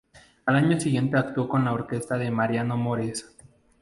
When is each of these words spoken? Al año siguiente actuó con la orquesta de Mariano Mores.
Al 0.47 0.55
año 0.55 0.79
siguiente 0.79 1.19
actuó 1.19 1.47
con 1.47 1.63
la 1.63 1.73
orquesta 1.73 2.17
de 2.17 2.31
Mariano 2.31 2.75
Mores. 2.75 3.35